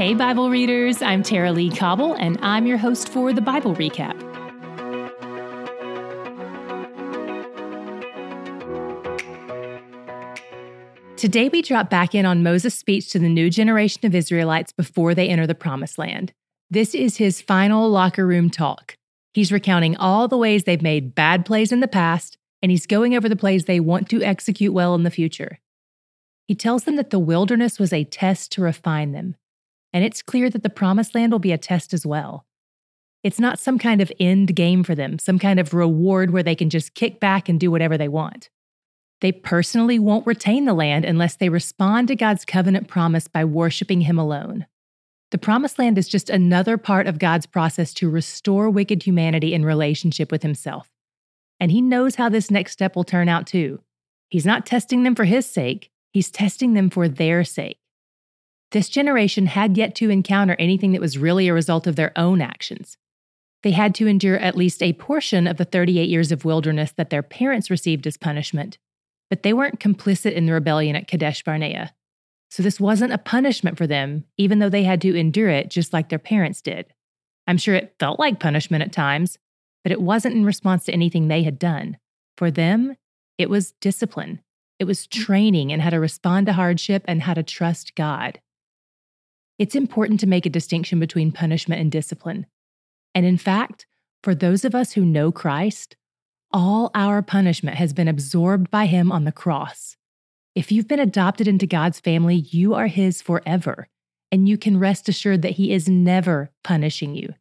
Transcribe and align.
Hey, 0.00 0.14
Bible 0.14 0.48
readers, 0.48 1.02
I'm 1.02 1.22
Tara-Leigh 1.22 1.76
Cobble, 1.76 2.14
and 2.14 2.38
I'm 2.40 2.66
your 2.66 2.78
host 2.78 3.10
for 3.10 3.34
the 3.34 3.42
Bible 3.42 3.74
Recap. 3.74 4.18
Today, 11.18 11.50
we 11.50 11.60
drop 11.60 11.90
back 11.90 12.14
in 12.14 12.24
on 12.24 12.42
Moses' 12.42 12.74
speech 12.74 13.10
to 13.10 13.18
the 13.18 13.28
new 13.28 13.50
generation 13.50 14.06
of 14.06 14.14
Israelites 14.14 14.72
before 14.72 15.14
they 15.14 15.28
enter 15.28 15.46
the 15.46 15.54
Promised 15.54 15.98
Land. 15.98 16.32
This 16.70 16.94
is 16.94 17.18
his 17.18 17.42
final 17.42 17.90
locker 17.90 18.26
room 18.26 18.48
talk. 18.48 18.96
He's 19.34 19.52
recounting 19.52 19.98
all 19.98 20.28
the 20.28 20.38
ways 20.38 20.64
they've 20.64 20.80
made 20.80 21.14
bad 21.14 21.44
plays 21.44 21.72
in 21.72 21.80
the 21.80 21.86
past, 21.86 22.38
and 22.62 22.70
he's 22.70 22.86
going 22.86 23.14
over 23.14 23.28
the 23.28 23.36
plays 23.36 23.66
they 23.66 23.80
want 23.80 24.08
to 24.08 24.22
execute 24.22 24.72
well 24.72 24.94
in 24.94 25.02
the 25.02 25.10
future. 25.10 25.58
He 26.48 26.54
tells 26.54 26.84
them 26.84 26.96
that 26.96 27.10
the 27.10 27.18
wilderness 27.18 27.78
was 27.78 27.92
a 27.92 28.04
test 28.04 28.50
to 28.52 28.62
refine 28.62 29.12
them, 29.12 29.36
and 29.92 30.04
it's 30.04 30.22
clear 30.22 30.48
that 30.50 30.62
the 30.62 30.70
promised 30.70 31.14
land 31.14 31.32
will 31.32 31.38
be 31.38 31.52
a 31.52 31.58
test 31.58 31.92
as 31.92 32.06
well. 32.06 32.46
It's 33.22 33.40
not 33.40 33.58
some 33.58 33.78
kind 33.78 34.00
of 34.00 34.12
end 34.18 34.54
game 34.54 34.82
for 34.82 34.94
them, 34.94 35.18
some 35.18 35.38
kind 35.38 35.60
of 35.60 35.74
reward 35.74 36.30
where 36.30 36.42
they 36.42 36.54
can 36.54 36.70
just 36.70 36.94
kick 36.94 37.20
back 37.20 37.48
and 37.48 37.60
do 37.60 37.70
whatever 37.70 37.98
they 37.98 38.08
want. 38.08 38.48
They 39.20 39.32
personally 39.32 39.98
won't 39.98 40.26
retain 40.26 40.64
the 40.64 40.72
land 40.72 41.04
unless 41.04 41.36
they 41.36 41.50
respond 41.50 42.08
to 42.08 42.16
God's 42.16 42.46
covenant 42.46 42.88
promise 42.88 43.28
by 43.28 43.44
worshiping 43.44 44.02
Him 44.02 44.18
alone. 44.18 44.66
The 45.30 45.38
promised 45.38 45.78
land 45.78 45.98
is 45.98 46.08
just 46.08 46.30
another 46.30 46.78
part 46.78 47.06
of 47.06 47.18
God's 47.18 47.46
process 47.46 47.92
to 47.94 48.10
restore 48.10 48.70
wicked 48.70 49.02
humanity 49.02 49.52
in 49.52 49.64
relationship 49.64 50.32
with 50.32 50.42
Himself. 50.42 50.90
And 51.60 51.70
He 51.70 51.82
knows 51.82 52.14
how 52.14 52.30
this 52.30 52.50
next 52.50 52.72
step 52.72 52.96
will 52.96 53.04
turn 53.04 53.28
out 53.28 53.46
too. 53.46 53.80
He's 54.30 54.46
not 54.46 54.64
testing 54.64 55.02
them 55.02 55.14
for 55.14 55.24
His 55.24 55.44
sake, 55.44 55.90
He's 56.12 56.30
testing 56.30 56.72
them 56.72 56.88
for 56.88 57.06
their 57.06 57.44
sake. 57.44 57.79
This 58.72 58.88
generation 58.88 59.46
had 59.46 59.76
yet 59.76 59.94
to 59.96 60.10
encounter 60.10 60.54
anything 60.58 60.92
that 60.92 61.00
was 61.00 61.18
really 61.18 61.48
a 61.48 61.54
result 61.54 61.86
of 61.86 61.96
their 61.96 62.12
own 62.16 62.40
actions. 62.40 62.96
They 63.62 63.72
had 63.72 63.94
to 63.96 64.06
endure 64.06 64.38
at 64.38 64.56
least 64.56 64.82
a 64.82 64.94
portion 64.94 65.46
of 65.46 65.56
the 65.56 65.64
38 65.64 66.08
years 66.08 66.32
of 66.32 66.44
wilderness 66.44 66.92
that 66.92 67.10
their 67.10 67.22
parents 67.22 67.70
received 67.70 68.06
as 68.06 68.16
punishment, 68.16 68.78
but 69.28 69.42
they 69.42 69.52
weren't 69.52 69.80
complicit 69.80 70.32
in 70.32 70.46
the 70.46 70.52
rebellion 70.52 70.96
at 70.96 71.08
Kadesh 71.08 71.42
Barnea. 71.42 71.92
So 72.50 72.62
this 72.62 72.80
wasn't 72.80 73.12
a 73.12 73.18
punishment 73.18 73.76
for 73.76 73.86
them, 73.86 74.24
even 74.36 74.58
though 74.58 74.70
they 74.70 74.84
had 74.84 75.00
to 75.02 75.14
endure 75.14 75.50
it 75.50 75.70
just 75.70 75.92
like 75.92 76.08
their 76.08 76.18
parents 76.18 76.62
did. 76.62 76.86
I'm 77.46 77.58
sure 77.58 77.74
it 77.74 77.94
felt 77.98 78.18
like 78.18 78.40
punishment 78.40 78.82
at 78.82 78.92
times, 78.92 79.38
but 79.82 79.92
it 79.92 80.00
wasn't 80.00 80.36
in 80.36 80.44
response 80.44 80.84
to 80.84 80.92
anything 80.92 81.28
they 81.28 81.42
had 81.42 81.58
done. 81.58 81.98
For 82.36 82.50
them, 82.50 82.96
it 83.38 83.50
was 83.50 83.72
discipline. 83.80 84.40
It 84.78 84.84
was 84.84 85.06
mm. 85.06 85.10
training 85.10 85.70
in 85.70 85.80
how 85.80 85.90
to 85.90 86.00
respond 86.00 86.46
to 86.46 86.54
hardship 86.54 87.04
and 87.06 87.22
how 87.22 87.34
to 87.34 87.42
trust 87.42 87.94
God. 87.94 88.40
It's 89.60 89.74
important 89.74 90.20
to 90.20 90.26
make 90.26 90.46
a 90.46 90.50
distinction 90.50 90.98
between 91.00 91.32
punishment 91.32 91.82
and 91.82 91.92
discipline. 91.92 92.46
And 93.14 93.26
in 93.26 93.36
fact, 93.36 93.86
for 94.22 94.34
those 94.34 94.64
of 94.64 94.74
us 94.74 94.92
who 94.92 95.04
know 95.04 95.30
Christ, 95.30 95.96
all 96.50 96.90
our 96.94 97.20
punishment 97.20 97.76
has 97.76 97.92
been 97.92 98.08
absorbed 98.08 98.70
by 98.70 98.86
Him 98.86 99.12
on 99.12 99.24
the 99.24 99.32
cross. 99.32 99.98
If 100.54 100.72
you've 100.72 100.88
been 100.88 100.98
adopted 100.98 101.46
into 101.46 101.66
God's 101.66 102.00
family, 102.00 102.36
you 102.36 102.72
are 102.72 102.86
His 102.86 103.20
forever, 103.20 103.88
and 104.32 104.48
you 104.48 104.56
can 104.56 104.78
rest 104.78 105.10
assured 105.10 105.42
that 105.42 105.52
He 105.52 105.74
is 105.74 105.90
never 105.90 106.50
punishing 106.64 107.14
you. 107.14 107.34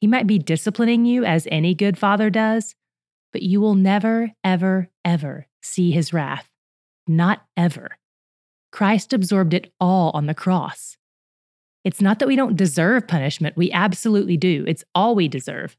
He 0.00 0.06
might 0.06 0.28
be 0.28 0.38
disciplining 0.38 1.04
you 1.04 1.24
as 1.24 1.48
any 1.50 1.74
good 1.74 1.98
father 1.98 2.30
does, 2.30 2.76
but 3.32 3.42
you 3.42 3.60
will 3.60 3.74
never, 3.74 4.30
ever, 4.44 4.88
ever 5.04 5.48
see 5.62 5.90
His 5.90 6.12
wrath. 6.12 6.48
Not 7.08 7.42
ever. 7.56 7.98
Christ 8.70 9.12
absorbed 9.12 9.52
it 9.52 9.72
all 9.80 10.12
on 10.14 10.26
the 10.26 10.34
cross. 10.34 10.96
It's 11.84 12.00
not 12.00 12.18
that 12.18 12.28
we 12.28 12.36
don't 12.36 12.56
deserve 12.56 13.08
punishment, 13.08 13.56
we 13.56 13.72
absolutely 13.72 14.36
do. 14.36 14.64
It's 14.68 14.84
all 14.94 15.14
we 15.14 15.28
deserve. 15.28 15.76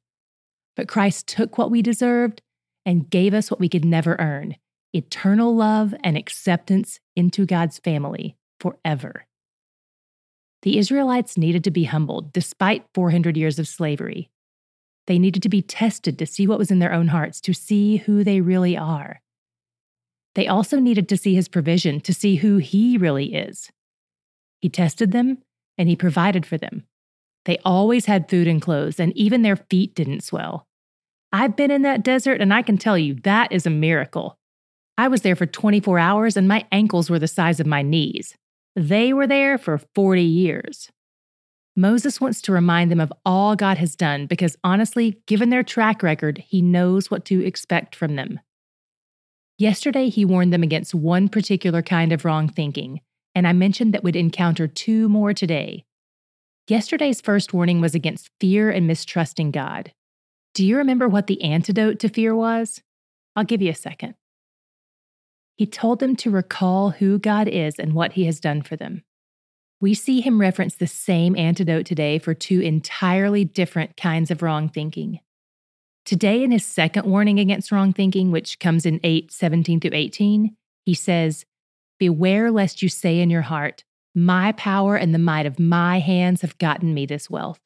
But 0.75 0.87
Christ 0.87 1.27
took 1.27 1.57
what 1.57 1.69
we 1.69 1.81
deserved 1.81 2.41
and 2.85 3.09
gave 3.09 3.33
us 3.33 3.51
what 3.51 3.59
we 3.59 3.69
could 3.69 3.85
never 3.85 4.15
earn 4.19 4.55
eternal 4.93 5.55
love 5.55 5.93
and 6.03 6.17
acceptance 6.17 6.99
into 7.15 7.45
God's 7.45 7.79
family 7.79 8.35
forever. 8.59 9.25
The 10.63 10.77
Israelites 10.77 11.37
needed 11.37 11.63
to 11.63 11.71
be 11.71 11.85
humbled 11.85 12.33
despite 12.33 12.85
400 12.93 13.37
years 13.37 13.57
of 13.57 13.69
slavery. 13.69 14.29
They 15.07 15.17
needed 15.17 15.41
to 15.43 15.49
be 15.49 15.61
tested 15.61 16.19
to 16.19 16.25
see 16.25 16.45
what 16.45 16.59
was 16.59 16.71
in 16.71 16.79
their 16.79 16.93
own 16.93 17.07
hearts, 17.07 17.41
to 17.41 17.53
see 17.53 17.97
who 17.97 18.23
they 18.23 18.41
really 18.41 18.77
are. 18.77 19.21
They 20.35 20.47
also 20.47 20.79
needed 20.79 21.09
to 21.09 21.17
see 21.17 21.35
his 21.35 21.47
provision 21.47 21.99
to 22.01 22.13
see 22.13 22.35
who 22.35 22.57
he 22.57 22.97
really 22.97 23.33
is. 23.33 23.71
He 24.59 24.69
tested 24.69 25.11
them 25.11 25.39
and 25.81 25.89
he 25.89 25.95
provided 25.95 26.45
for 26.45 26.59
them. 26.59 26.83
They 27.45 27.57
always 27.65 28.05
had 28.05 28.29
food 28.29 28.47
and 28.47 28.61
clothes, 28.61 28.99
and 28.99 29.17
even 29.17 29.41
their 29.41 29.55
feet 29.55 29.95
didn't 29.95 30.23
swell. 30.23 30.67
I've 31.33 31.55
been 31.55 31.71
in 31.71 31.81
that 31.81 32.03
desert, 32.03 32.39
and 32.39 32.53
I 32.53 32.61
can 32.61 32.77
tell 32.77 32.99
you 32.99 33.15
that 33.23 33.51
is 33.51 33.65
a 33.65 33.71
miracle. 33.71 34.37
I 34.95 35.07
was 35.07 35.23
there 35.23 35.35
for 35.35 35.47
24 35.47 35.97
hours, 35.97 36.37
and 36.37 36.47
my 36.47 36.67
ankles 36.71 37.09
were 37.09 37.17
the 37.17 37.27
size 37.27 37.59
of 37.59 37.65
my 37.65 37.81
knees. 37.81 38.35
They 38.75 39.11
were 39.11 39.25
there 39.25 39.57
for 39.57 39.81
40 39.95 40.21
years. 40.21 40.91
Moses 41.75 42.21
wants 42.21 42.41
to 42.41 42.51
remind 42.51 42.91
them 42.91 42.99
of 42.99 43.11
all 43.25 43.55
God 43.55 43.79
has 43.79 43.95
done 43.95 44.27
because 44.27 44.55
honestly, 44.63 45.19
given 45.25 45.49
their 45.49 45.63
track 45.63 46.03
record, 46.03 46.43
he 46.45 46.61
knows 46.61 47.09
what 47.09 47.25
to 47.25 47.43
expect 47.43 47.95
from 47.95 48.17
them. 48.17 48.39
Yesterday, 49.57 50.09
he 50.09 50.25
warned 50.25 50.53
them 50.53 50.61
against 50.61 50.93
one 50.93 51.27
particular 51.27 51.81
kind 51.81 52.13
of 52.13 52.23
wrong 52.23 52.47
thinking, 52.47 53.01
and 53.33 53.47
I 53.47 53.53
mentioned 53.53 53.93
that 53.93 54.03
we'd 54.03 54.15
encounter 54.15 54.67
two 54.67 55.07
more 55.09 55.33
today. 55.33 55.85
Yesterday's 56.67 57.21
first 57.21 57.53
warning 57.53 57.81
was 57.81 57.95
against 57.95 58.29
fear 58.39 58.69
and 58.69 58.87
mistrusting 58.87 59.51
God. 59.51 59.91
Do 60.53 60.65
you 60.65 60.77
remember 60.77 61.07
what 61.07 61.27
the 61.27 61.41
antidote 61.43 61.99
to 61.99 62.09
fear 62.09 62.35
was? 62.35 62.81
I'll 63.35 63.43
give 63.43 63.61
you 63.61 63.71
a 63.71 63.75
second. 63.75 64.15
He 65.57 65.65
told 65.65 65.99
them 65.99 66.15
to 66.17 66.31
recall 66.31 66.91
who 66.91 67.19
God 67.19 67.47
is 67.47 67.75
and 67.77 67.93
what 67.93 68.13
he 68.13 68.25
has 68.25 68.39
done 68.39 68.61
for 68.61 68.75
them. 68.75 69.03
We 69.79 69.93
see 69.93 70.21
him 70.21 70.39
reference 70.39 70.75
the 70.75 70.87
same 70.87 71.35
antidote 71.35 71.85
today 71.85 72.19
for 72.19 72.33
two 72.33 72.61
entirely 72.61 73.45
different 73.45 73.97
kinds 73.97 74.29
of 74.29 74.41
wrong 74.41 74.69
thinking. 74.69 75.19
Today, 76.05 76.43
in 76.43 76.51
his 76.51 76.65
second 76.65 77.05
warning 77.05 77.39
against 77.39 77.71
wrong 77.71 77.93
thinking, 77.93 78.31
which 78.31 78.59
comes 78.59 78.85
in 78.85 78.99
8 79.03 79.31
17 79.31 79.79
through 79.79 79.91
18, 79.93 80.55
he 80.83 80.93
says, 80.93 81.45
Beware 82.01 82.49
lest 82.49 82.81
you 82.81 82.89
say 82.89 83.19
in 83.19 83.29
your 83.29 83.43
heart, 83.43 83.83
My 84.15 84.53
power 84.53 84.95
and 84.95 85.13
the 85.13 85.19
might 85.19 85.45
of 85.45 85.59
my 85.59 85.99
hands 85.99 86.41
have 86.41 86.57
gotten 86.57 86.95
me 86.95 87.05
this 87.05 87.29
wealth. 87.29 87.59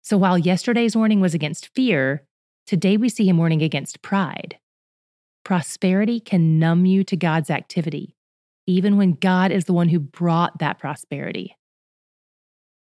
So 0.00 0.16
while 0.16 0.38
yesterday's 0.38 0.96
warning 0.96 1.20
was 1.20 1.34
against 1.34 1.68
fear, 1.74 2.24
today 2.66 2.96
we 2.96 3.10
see 3.10 3.28
him 3.28 3.36
warning 3.36 3.60
against 3.60 4.00
pride. 4.00 4.56
Prosperity 5.44 6.20
can 6.20 6.58
numb 6.58 6.86
you 6.86 7.04
to 7.04 7.18
God's 7.18 7.50
activity, 7.50 8.16
even 8.66 8.96
when 8.96 9.12
God 9.12 9.52
is 9.52 9.66
the 9.66 9.74
one 9.74 9.90
who 9.90 10.00
brought 10.00 10.60
that 10.60 10.78
prosperity. 10.78 11.54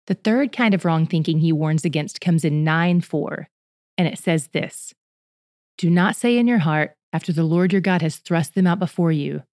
The 0.08 0.16
third 0.16 0.52
kind 0.52 0.74
of 0.74 0.86
wrong 0.86 1.06
thinking 1.06 1.38
he 1.38 1.54
warns 1.54 1.86
against 1.86 2.20
comes 2.20 2.44
in 2.44 2.64
9 2.64 3.02
4 3.02 3.48
and 3.96 4.08
it 4.08 4.18
says 4.18 4.48
this 4.48 4.96
Do 5.78 5.92
not 5.92 6.16
say 6.16 6.36
in 6.36 6.48
your 6.48 6.58
heart, 6.58 6.96
after 7.14 7.32
the 7.32 7.44
Lord 7.44 7.74
your 7.74 7.82
God 7.82 8.02
has 8.02 8.16
thrust 8.18 8.56
them 8.56 8.66
out 8.66 8.80
before 8.80 9.12
you, 9.12 9.44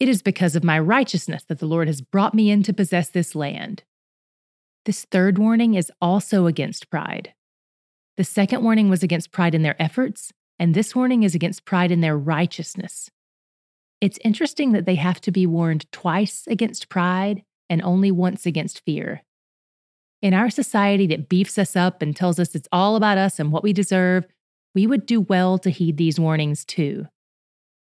It 0.00 0.08
is 0.08 0.22
because 0.22 0.56
of 0.56 0.64
my 0.64 0.78
righteousness 0.78 1.44
that 1.44 1.60
the 1.60 1.66
Lord 1.66 1.86
has 1.86 2.00
brought 2.00 2.34
me 2.34 2.50
in 2.50 2.62
to 2.64 2.72
possess 2.72 3.08
this 3.08 3.34
land. 3.34 3.84
This 4.84 5.04
third 5.04 5.38
warning 5.38 5.74
is 5.74 5.90
also 6.00 6.46
against 6.46 6.90
pride. 6.90 7.32
The 8.16 8.24
second 8.24 8.62
warning 8.62 8.90
was 8.90 9.02
against 9.02 9.32
pride 9.32 9.54
in 9.54 9.62
their 9.62 9.80
efforts, 9.80 10.32
and 10.58 10.74
this 10.74 10.94
warning 10.94 11.22
is 11.22 11.34
against 11.34 11.64
pride 11.64 11.90
in 11.90 12.00
their 12.00 12.16
righteousness. 12.16 13.10
It's 14.00 14.18
interesting 14.24 14.72
that 14.72 14.84
they 14.84 14.96
have 14.96 15.20
to 15.22 15.30
be 15.30 15.46
warned 15.46 15.90
twice 15.90 16.44
against 16.46 16.88
pride 16.88 17.42
and 17.70 17.80
only 17.82 18.10
once 18.10 18.46
against 18.46 18.84
fear. 18.84 19.22
In 20.20 20.34
our 20.34 20.50
society 20.50 21.06
that 21.08 21.28
beefs 21.28 21.58
us 21.58 21.76
up 21.76 22.02
and 22.02 22.14
tells 22.14 22.38
us 22.38 22.54
it's 22.54 22.68
all 22.70 22.96
about 22.96 23.18
us 23.18 23.38
and 23.38 23.50
what 23.50 23.62
we 23.62 23.72
deserve, 23.72 24.26
we 24.74 24.86
would 24.86 25.06
do 25.06 25.20
well 25.20 25.58
to 25.58 25.70
heed 25.70 25.96
these 25.96 26.20
warnings 26.20 26.64
too. 26.64 27.06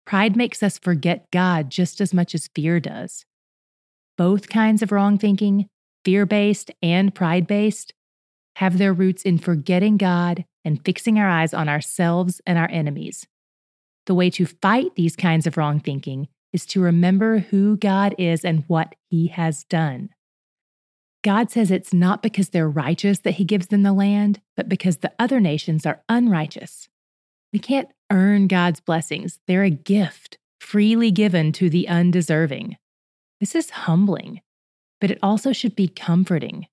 Pride 0.08 0.38
makes 0.38 0.64
us 0.64 0.80
forget 0.80 1.30
God 1.32 1.70
just 1.70 2.00
as 2.00 2.14
much 2.14 2.34
as 2.34 2.50
fear 2.56 2.80
does. 2.80 3.26
Both 4.18 4.48
kinds 4.48 4.82
of 4.82 4.94
wrong 4.94 5.18
thinking, 5.18 5.68
fear 6.06 6.26
based 6.26 6.72
and 6.82 7.14
pride 7.14 7.46
based, 7.46 7.94
have 8.56 8.78
their 8.78 8.94
roots 8.94 9.24
in 9.24 9.38
forgetting 9.38 9.98
God 9.98 10.46
and 10.64 10.84
fixing 10.86 11.20
our 11.20 11.28
eyes 11.28 11.54
on 11.54 11.68
ourselves 11.68 12.40
and 12.48 12.58
our 12.58 12.70
enemies. 12.72 13.28
The 14.06 14.16
way 14.16 14.30
to 14.30 14.46
fight 14.46 14.96
these 14.96 15.18
kinds 15.18 15.46
of 15.46 15.58
wrong 15.58 15.82
thinking 15.82 16.30
is 16.54 16.66
to 16.68 16.80
remember 16.80 17.40
who 17.40 17.76
God 17.76 18.16
is 18.18 18.46
and 18.46 18.64
what 18.68 18.96
He 19.10 19.28
has 19.28 19.66
done. 19.66 20.12
God 21.22 21.52
says 21.52 21.70
it's 21.70 21.94
not 21.94 22.24
because 22.24 22.50
they're 22.50 22.70
righteous 22.70 23.20
that 23.20 23.32
he 23.32 23.44
gives 23.44 23.68
them 23.68 23.84
the 23.84 23.92
land, 23.92 24.40
but 24.56 24.70
because 24.70 24.98
the 24.98 25.12
other 25.20 25.42
nations 25.42 25.86
are 25.86 26.02
unrighteous. 26.08 26.88
We 27.54 27.60
can't 27.60 27.90
earn 28.12 28.48
God's 28.48 28.80
blessings, 28.80 29.40
they're 29.48 29.64
a 29.64 29.70
gift 29.70 30.38
freely 30.60 31.12
given 31.12 31.52
to 31.54 31.70
the 31.70 31.88
undeserving. 31.88 32.78
This 33.40 33.56
is 33.56 33.70
humbling. 33.70 34.42
but 35.00 35.12
it 35.12 35.20
also 35.22 35.54
should 35.54 35.76
be 35.76 35.88
comforting. 35.88 36.68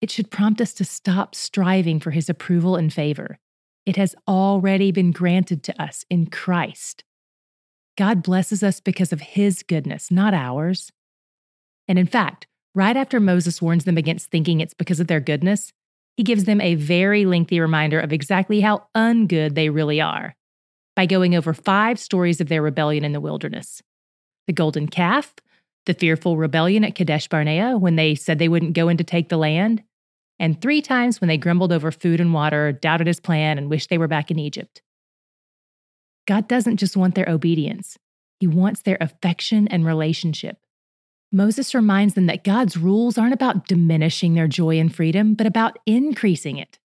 It 0.00 0.10
should 0.10 0.30
prompt 0.30 0.60
us 0.60 0.72
to 0.74 0.84
stop 0.84 1.34
striving 1.34 2.00
for 2.00 2.10
his 2.10 2.28
approval 2.28 2.76
and 2.76 2.92
favor. 2.92 3.38
It 3.84 3.96
has 3.96 4.14
already 4.28 4.92
been 4.92 5.10
granted 5.10 5.62
to 5.64 5.82
us 5.82 6.04
in 6.08 6.26
Christ. 6.26 7.04
God 7.96 8.22
blesses 8.22 8.62
us 8.62 8.80
because 8.80 9.12
of 9.12 9.20
his 9.20 9.62
goodness, 9.62 10.10
not 10.10 10.34
ours. 10.34 10.90
And 11.88 11.98
in 11.98 12.06
fact, 12.06 12.46
right 12.74 12.96
after 12.96 13.20
Moses 13.20 13.60
warns 13.60 13.84
them 13.84 13.98
against 13.98 14.30
thinking 14.30 14.60
it's 14.60 14.74
because 14.74 15.00
of 15.00 15.08
their 15.08 15.20
goodness, 15.20 15.72
he 16.16 16.22
gives 16.22 16.44
them 16.44 16.60
a 16.60 16.74
very 16.74 17.24
lengthy 17.24 17.60
reminder 17.60 17.98
of 17.98 18.12
exactly 18.12 18.60
how 18.60 18.86
ungood 18.94 19.54
they 19.54 19.68
really 19.68 20.00
are 20.00 20.34
by 20.94 21.06
going 21.06 21.34
over 21.34 21.54
five 21.54 21.98
stories 21.98 22.40
of 22.40 22.48
their 22.48 22.62
rebellion 22.62 23.04
in 23.04 23.12
the 23.12 23.20
wilderness 23.20 23.82
the 24.46 24.52
golden 24.52 24.88
calf, 24.88 25.34
the 25.86 25.94
fearful 25.94 26.36
rebellion 26.36 26.84
at 26.84 26.94
Kadesh 26.94 27.28
Barnea 27.28 27.76
when 27.78 27.96
they 27.96 28.14
said 28.14 28.38
they 28.38 28.48
wouldn't 28.48 28.74
go 28.74 28.88
in 28.88 28.96
to 28.96 29.04
take 29.04 29.28
the 29.28 29.36
land, 29.36 29.82
and 30.38 30.60
three 30.60 30.82
times 30.82 31.20
when 31.20 31.28
they 31.28 31.36
grumbled 31.36 31.72
over 31.72 31.92
food 31.92 32.20
and 32.20 32.34
water, 32.34 32.72
doubted 32.72 33.06
his 33.06 33.20
plan, 33.20 33.58
and 33.58 33.70
wished 33.70 33.90
they 33.90 33.98
were 33.98 34.08
back 34.08 34.30
in 34.30 34.38
Egypt. 34.38 34.82
God 36.26 36.48
doesn't 36.48 36.78
just 36.78 36.96
want 36.96 37.14
their 37.14 37.28
obedience, 37.28 37.96
He 38.40 38.46
wants 38.46 38.82
their 38.82 38.98
affection 39.00 39.68
and 39.68 39.86
relationship. 39.86 40.58
Moses 41.32 41.74
reminds 41.74 42.12
them 42.12 42.26
that 42.26 42.44
God's 42.44 42.76
rules 42.76 43.16
aren't 43.16 43.32
about 43.32 43.66
diminishing 43.66 44.34
their 44.34 44.46
joy 44.46 44.78
and 44.78 44.94
freedom, 44.94 45.32
but 45.32 45.46
about 45.46 45.78
increasing 45.86 46.58
it. 46.58 46.78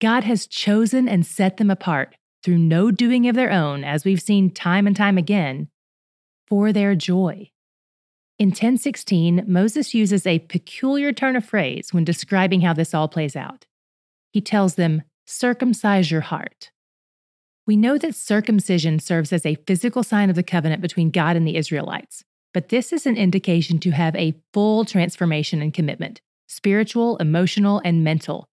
God 0.00 0.24
has 0.24 0.46
chosen 0.46 1.08
and 1.08 1.24
set 1.24 1.56
them 1.56 1.70
apart 1.70 2.14
through 2.42 2.58
no 2.58 2.90
doing 2.90 3.26
of 3.26 3.34
their 3.34 3.50
own, 3.50 3.82
as 3.82 4.04
we've 4.04 4.20
seen 4.20 4.50
time 4.50 4.86
and 4.86 4.94
time 4.94 5.16
again, 5.16 5.68
for 6.46 6.72
their 6.72 6.94
joy. 6.94 7.50
In 8.38 8.48
1016, 8.48 9.44
Moses 9.46 9.94
uses 9.94 10.26
a 10.26 10.38
peculiar 10.40 11.12
turn 11.12 11.36
of 11.36 11.44
phrase 11.44 11.92
when 11.92 12.04
describing 12.04 12.62
how 12.62 12.72
this 12.72 12.94
all 12.94 13.08
plays 13.08 13.36
out. 13.36 13.66
He 14.32 14.40
tells 14.40 14.74
them, 14.76 15.02
circumcise 15.26 16.10
your 16.10 16.22
heart. 16.22 16.70
We 17.66 17.76
know 17.76 17.98
that 17.98 18.14
circumcision 18.14 18.98
serves 18.98 19.32
as 19.32 19.44
a 19.44 19.58
physical 19.66 20.02
sign 20.02 20.30
of 20.30 20.36
the 20.36 20.42
covenant 20.42 20.82
between 20.82 21.10
God 21.10 21.36
and 21.36 21.46
the 21.46 21.56
Israelites, 21.56 22.24
but 22.52 22.68
this 22.68 22.92
is 22.92 23.06
an 23.06 23.16
indication 23.16 23.78
to 23.80 23.90
have 23.90 24.14
a 24.16 24.34
full 24.52 24.84
transformation 24.84 25.62
and 25.62 25.74
commitment 25.74 26.20
spiritual, 26.48 27.16
emotional, 27.18 27.80
and 27.84 28.02
mental. 28.02 28.44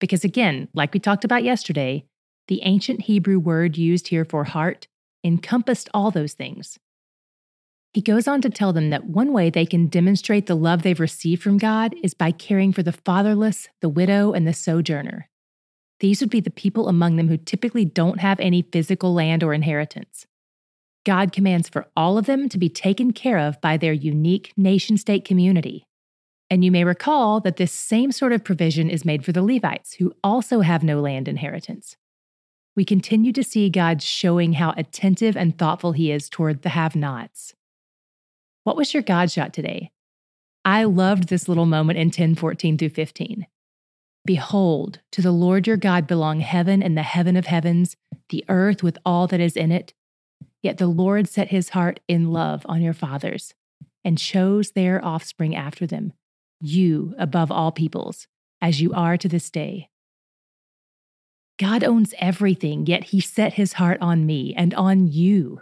Because 0.00 0.24
again, 0.24 0.66
like 0.74 0.92
we 0.92 0.98
talked 0.98 1.24
about 1.24 1.44
yesterday, 1.44 2.04
the 2.48 2.60
ancient 2.64 3.02
Hebrew 3.02 3.38
word 3.38 3.78
used 3.78 4.08
here 4.08 4.24
for 4.24 4.42
heart 4.42 4.88
encompassed 5.22 5.88
all 5.94 6.10
those 6.10 6.34
things. 6.34 6.78
He 7.92 8.02
goes 8.02 8.26
on 8.26 8.42
to 8.42 8.50
tell 8.50 8.72
them 8.72 8.90
that 8.90 9.06
one 9.06 9.32
way 9.32 9.50
they 9.50 9.64
can 9.64 9.86
demonstrate 9.86 10.46
the 10.46 10.56
love 10.56 10.82
they've 10.82 10.98
received 10.98 11.44
from 11.44 11.58
God 11.58 11.94
is 12.02 12.12
by 12.12 12.32
caring 12.32 12.72
for 12.72 12.82
the 12.82 12.90
fatherless, 12.90 13.68
the 13.80 13.88
widow, 13.88 14.32
and 14.32 14.48
the 14.48 14.52
sojourner. 14.52 15.30
These 16.00 16.20
would 16.20 16.30
be 16.30 16.40
the 16.40 16.50
people 16.50 16.88
among 16.88 17.14
them 17.14 17.28
who 17.28 17.36
typically 17.36 17.84
don't 17.84 18.18
have 18.18 18.40
any 18.40 18.62
physical 18.62 19.14
land 19.14 19.44
or 19.44 19.54
inheritance. 19.54 20.26
God 21.04 21.32
commands 21.32 21.68
for 21.68 21.86
all 21.96 22.16
of 22.16 22.26
them 22.26 22.48
to 22.48 22.58
be 22.58 22.68
taken 22.68 23.12
care 23.12 23.38
of 23.38 23.60
by 23.60 23.76
their 23.76 23.92
unique 23.92 24.52
nation 24.56 24.96
state 24.96 25.24
community. 25.24 25.86
And 26.50 26.64
you 26.64 26.70
may 26.70 26.84
recall 26.84 27.40
that 27.40 27.56
this 27.56 27.72
same 27.72 28.12
sort 28.12 28.32
of 28.32 28.44
provision 28.44 28.90
is 28.90 29.04
made 29.04 29.24
for 29.24 29.32
the 29.32 29.42
Levites, 29.42 29.94
who 29.94 30.14
also 30.22 30.60
have 30.60 30.82
no 30.82 31.00
land 31.00 31.28
inheritance. 31.28 31.96
We 32.76 32.84
continue 32.84 33.32
to 33.32 33.44
see 33.44 33.70
God 33.70 34.02
showing 34.02 34.54
how 34.54 34.74
attentive 34.76 35.36
and 35.36 35.56
thoughtful 35.56 35.92
He 35.92 36.10
is 36.10 36.28
toward 36.28 36.62
the 36.62 36.70
have 36.70 36.96
nots. 36.96 37.54
What 38.64 38.76
was 38.76 38.94
your 38.94 39.02
God 39.02 39.30
shot 39.30 39.52
today? 39.52 39.90
I 40.64 40.84
loved 40.84 41.28
this 41.28 41.48
little 41.48 41.66
moment 41.66 41.98
in 41.98 42.10
10 42.10 42.34
14 42.34 42.78
through 42.78 42.88
15. 42.90 43.46
Behold, 44.24 45.00
to 45.12 45.20
the 45.20 45.32
Lord 45.32 45.66
your 45.66 45.76
God 45.76 46.06
belong 46.06 46.40
heaven 46.40 46.82
and 46.82 46.96
the 46.96 47.02
heaven 47.02 47.36
of 47.36 47.46
heavens, 47.46 47.96
the 48.30 48.44
earth 48.48 48.82
with 48.82 48.96
all 49.04 49.26
that 49.26 49.40
is 49.40 49.56
in 49.56 49.70
it. 49.70 49.92
Yet 50.64 50.78
the 50.78 50.86
Lord 50.86 51.28
set 51.28 51.48
his 51.48 51.68
heart 51.68 52.00
in 52.08 52.32
love 52.32 52.64
on 52.64 52.80
your 52.80 52.94
fathers 52.94 53.52
and 54.02 54.16
chose 54.16 54.70
their 54.70 55.04
offspring 55.04 55.54
after 55.54 55.86
them, 55.86 56.14
you 56.58 57.14
above 57.18 57.52
all 57.52 57.70
peoples, 57.70 58.26
as 58.62 58.80
you 58.80 58.90
are 58.94 59.18
to 59.18 59.28
this 59.28 59.50
day. 59.50 59.90
God 61.58 61.84
owns 61.84 62.14
everything, 62.18 62.86
yet 62.86 63.04
he 63.04 63.20
set 63.20 63.52
his 63.52 63.74
heart 63.74 63.98
on 64.00 64.24
me 64.24 64.54
and 64.56 64.72
on 64.72 65.06
you. 65.06 65.60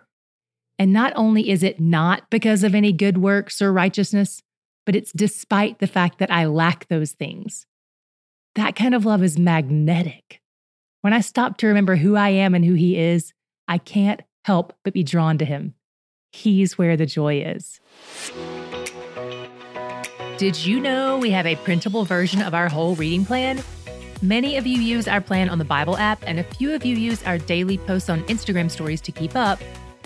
And 0.78 0.92
not 0.92 1.12
only 1.16 1.50
is 1.50 1.64
it 1.64 1.80
not 1.80 2.30
because 2.30 2.62
of 2.62 2.72
any 2.72 2.92
good 2.92 3.18
works 3.18 3.60
or 3.60 3.72
righteousness, 3.72 4.40
but 4.86 4.94
it's 4.94 5.10
despite 5.10 5.80
the 5.80 5.88
fact 5.88 6.20
that 6.20 6.30
I 6.30 6.46
lack 6.46 6.86
those 6.86 7.10
things. 7.10 7.66
That 8.54 8.76
kind 8.76 8.94
of 8.94 9.04
love 9.04 9.24
is 9.24 9.36
magnetic. 9.36 10.40
When 11.00 11.12
I 11.12 11.22
stop 11.22 11.56
to 11.56 11.66
remember 11.66 11.96
who 11.96 12.14
I 12.14 12.28
am 12.28 12.54
and 12.54 12.64
who 12.64 12.74
He 12.74 12.96
is, 12.96 13.32
I 13.66 13.78
can't 13.78 14.22
help 14.44 14.72
but 14.84 14.92
be 14.92 15.02
drawn 15.02 15.38
to 15.38 15.44
Him. 15.44 15.74
He's 16.32 16.78
where 16.78 16.96
the 16.96 17.06
joy 17.06 17.42
is. 17.42 17.80
Did 20.38 20.64
you 20.64 20.80
know 20.80 21.18
we 21.18 21.30
have 21.30 21.46
a 21.46 21.56
printable 21.56 22.04
version 22.04 22.42
of 22.42 22.54
our 22.54 22.68
whole 22.68 22.94
reading 22.96 23.24
plan? 23.24 23.62
Many 24.22 24.56
of 24.56 24.66
you 24.66 24.80
use 24.80 25.06
our 25.06 25.20
plan 25.20 25.48
on 25.48 25.58
the 25.58 25.64
Bible 25.64 25.96
app, 25.96 26.22
and 26.26 26.38
a 26.38 26.44
few 26.44 26.72
of 26.72 26.84
you 26.84 26.96
use 26.96 27.22
our 27.24 27.38
daily 27.38 27.76
posts 27.76 28.08
on 28.08 28.22
Instagram 28.24 28.70
stories 28.70 29.00
to 29.02 29.12
keep 29.12 29.36
up. 29.36 29.60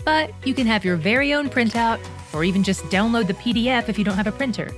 But 0.04 0.30
you 0.44 0.54
can 0.54 0.66
have 0.66 0.84
your 0.84 0.96
very 0.96 1.32
own 1.32 1.48
printout, 1.48 2.00
or 2.32 2.44
even 2.44 2.62
just 2.62 2.82
download 2.84 3.26
the 3.26 3.34
PDF 3.34 3.88
if 3.88 3.98
you 3.98 4.04
don't 4.04 4.16
have 4.16 4.26
a 4.26 4.32
printer. 4.32 4.70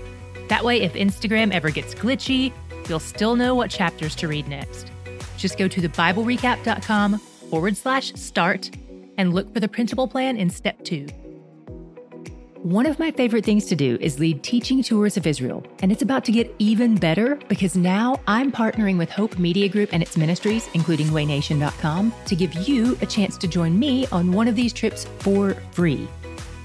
That 0.49 0.65
way, 0.65 0.81
if 0.81 0.95
Instagram 0.95 1.53
ever 1.53 1.71
gets 1.71 1.95
glitchy, 1.95 2.53
you'll 2.89 3.01
still 3.01 3.37
know 3.37 3.55
what 3.55 3.71
chapters 3.71 4.15
to 4.17 4.29
read 4.29 4.49
next. 4.49 4.91
Just 5.37 5.57
go 5.59 5.69
to 5.69 5.81
thebiblerecap.com 5.81 7.19
forward 7.19 7.77
slash 7.77 8.13
start 8.15 8.71
and 9.19 9.35
look 9.35 9.53
for 9.53 9.61
the 9.61 9.69
principal 9.69 10.09
plan 10.09 10.39
in 10.39 10.49
step 10.49 10.83
two. 10.85 11.07
One 12.63 12.87
of 12.87 12.99
my 12.99 13.13
favorite 13.13 13.45
things 13.45 13.67
to 13.67 13.77
do 13.77 13.97
is 14.01 14.19
lead 14.19 14.43
teaching 14.43 14.83
tours 14.83 15.17
of 15.17 15.29
Israel, 15.29 15.65
and 15.81 15.93
it's 15.93 16.03
about 16.03 16.25
to 16.25 16.33
get 16.33 16.53
even 16.59 16.97
better 16.97 17.37
because 17.49 17.77
now 17.77 18.21
I'm 18.27 18.51
partnering 18.51 18.99
with 18.99 19.11
Hope 19.11 19.39
Media 19.39 19.69
Group 19.69 19.91
and 19.93 20.03
its 20.03 20.17
ministries, 20.17 20.69
including 20.75 21.07
waynation.com, 21.09 22.13
to 22.27 22.35
give 22.35 22.53
you 22.55 22.99
a 23.01 23.07
chance 23.07 23.39
to 23.39 23.47
join 23.47 23.79
me 23.79 24.09
on 24.09 24.33
one 24.33 24.49
of 24.49 24.57
these 24.57 24.73
trips 24.73 25.05
for 25.21 25.55
free. 25.71 26.09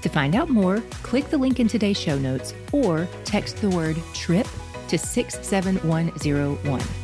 To 0.02 0.08
find 0.08 0.34
out 0.34 0.50
more, 0.50 0.80
click 1.04 1.30
the 1.30 1.38
link 1.38 1.60
in 1.60 1.68
today's 1.68 1.98
show 1.98 2.18
notes 2.18 2.54
or 2.72 3.06
text 3.24 3.58
the 3.58 3.70
word 3.70 3.96
TRIP 4.14 4.48
to 4.88 4.98
67101. 4.98 7.03